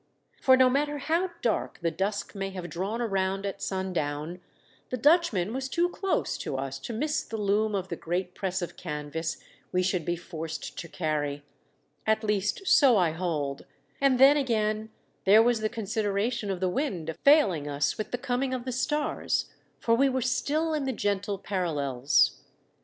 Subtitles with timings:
[0.41, 4.41] For no matter how dark the dusk may have drawn around at sundown,
[4.89, 8.63] the Dutchman was too close to us to miss the loom of the great press
[8.63, 9.37] of canvas
[9.71, 11.43] we should be forced to carry:
[12.07, 13.67] at least, so I hold;
[14.01, 14.89] and then, again,
[15.25, 19.51] there was the consideration of the wind failing us with the coming of the stars,
[19.79, 22.41] for we were still in the gentle parallels.